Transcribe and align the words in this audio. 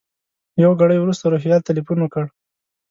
یو 0.63 0.71
ګړی 0.81 0.97
وروسته 0.99 1.25
روهیال 1.33 1.61
تیلفون 1.67 1.97
وکړ. 2.01 2.25